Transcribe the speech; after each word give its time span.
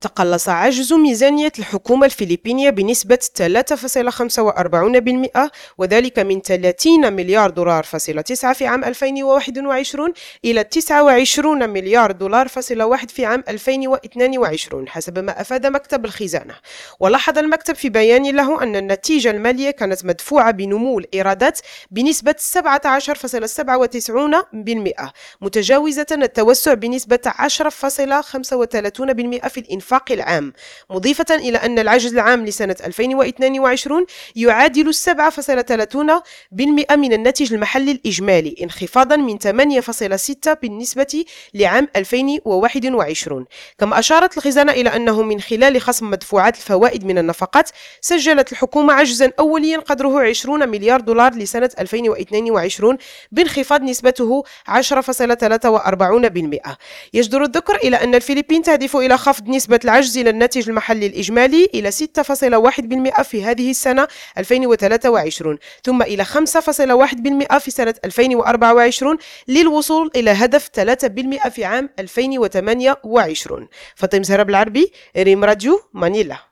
تقلص 0.00 0.48
عجز 0.48 0.92
ميزانية 0.92 1.52
الحكومة 1.58 2.06
الفلبينية 2.06 2.70
بنسبة 2.70 3.18
3.45% 3.38 5.50
وذلك 5.78 6.18
من 6.18 6.40
30 6.40 7.12
مليار 7.12 7.50
دولار 7.50 7.84
فاصلة 7.84 8.20
9 8.20 8.52
في 8.52 8.66
عام 8.66 8.84
2021 8.84 10.12
إلى 10.44 10.64
29 10.64 11.68
مليار 11.68 12.12
دولار 12.12 12.48
فاصلة 12.48 12.86
1 12.86 13.10
في 13.10 13.26
عام 13.26 13.44
2022 13.48 14.88
حسب 14.88 15.18
ما 15.18 15.40
أفاد 15.40 15.66
مكتب 15.66 16.04
الخزانة. 16.04 16.54
ولاحظ 17.00 17.38
المكتب 17.38 17.74
في 17.74 17.88
بيان 17.88 18.36
له 18.36 18.62
أن 18.62 18.76
النتيجة 18.76 19.30
المالية 19.30 19.70
كانت 19.70 20.04
مدفوعة 20.04 20.50
بنمو 20.50 20.98
الإيرادات 20.98 21.58
بنسبة 21.90 22.34
17.97% 22.58 22.62
متجاوزة 25.40 26.06
التوسع 26.12 26.74
بنسبة 26.74 27.20
10.35% 27.26 27.32
في 29.48 29.60
الإنفاق. 29.60 29.87
الإنفاق 29.88 30.12
العام 30.12 30.52
مضيفة 30.90 31.26
إلى 31.30 31.58
أن 31.58 31.78
العجز 31.78 32.12
العام 32.12 32.44
لسنة 32.44 32.76
2022 32.84 34.06
يعادل 34.36 34.94
7.30% 34.94 36.96
من 36.96 37.12
الناتج 37.12 37.52
المحلي 37.52 37.92
الإجمالي 37.92 38.56
انخفاضا 38.62 39.16
من 39.16 39.38
8.6 39.38 40.52
بالنسبة 40.62 41.24
لعام 41.54 41.88
2021 41.96 43.44
كما 43.78 43.98
أشارت 43.98 44.36
الخزانة 44.36 44.72
إلى 44.72 44.96
أنه 44.96 45.22
من 45.22 45.40
خلال 45.40 45.80
خصم 45.80 46.10
مدفوعات 46.10 46.56
الفوائد 46.56 47.04
من 47.04 47.18
النفقات 47.18 47.70
سجلت 48.00 48.52
الحكومة 48.52 48.92
عجزا 48.92 49.32
أوليا 49.38 49.78
قدره 49.78 50.20
20 50.20 50.68
مليار 50.68 51.00
دولار 51.00 51.34
لسنة 51.34 51.70
2022 51.80 52.98
بانخفاض 53.32 53.82
نسبته 53.82 54.44
10.43% 54.70 56.76
يجدر 57.14 57.42
الذكر 57.42 57.76
إلى 57.76 57.96
أن 57.96 58.14
الفلبين 58.14 58.62
تهدف 58.62 58.96
إلى 58.96 59.18
خفض 59.18 59.48
نسبة 59.48 59.77
نسبة 59.78 59.90
العجز 59.90 60.18
إلى 60.18 60.30
الناتج 60.30 60.68
المحلي 60.68 61.06
الإجمالي 61.06 61.68
إلى 61.74 61.90
6.1% 61.90 63.22
في 63.22 63.44
هذه 63.44 63.70
السنة 63.70 64.08
2023 64.38 65.58
ثم 65.84 66.02
إلى 66.02 66.24
5.1% 66.24 67.58
في 67.58 67.70
سنة 67.70 67.94
2024 68.04 69.18
للوصول 69.48 70.10
إلى 70.16 70.30
هدف 70.30 70.70
3% 70.80 71.48
في 71.48 71.64
عام 71.64 71.90
2028 71.98 73.68
فاطمة 73.94 74.22
زهرة 74.22 74.42
بالعربي 74.42 74.92
ريم 75.16 75.44
راديو 75.44 75.80
مانيلا. 75.94 76.47